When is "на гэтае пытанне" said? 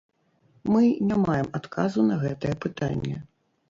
2.11-3.27